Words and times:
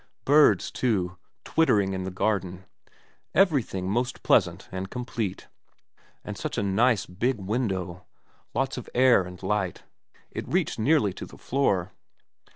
Birds, 0.25 0.71
too, 0.71 1.15
twittering 1.45 1.93
in 1.93 2.05
the 2.05 2.09
garden, 2.09 2.65
296 3.33 3.33
VERA 3.35 3.41
everything 3.43 3.89
most 3.91 4.23
pleasant 4.23 4.67
and 4.71 4.89
complete. 4.89 5.47
And 6.25 6.35
such 6.35 6.57
a 6.57 6.63
nice 6.63 7.05
big 7.05 7.37
window. 7.39 8.07
Lots 8.55 8.77
of 8.77 8.89
air 8.95 9.21
and 9.21 9.43
light. 9.43 9.83
It 10.31 10.47
reached 10.47 10.79
nearly 10.79 11.13
to 11.13 11.27
the 11.27 11.37
floor. 11.37 11.93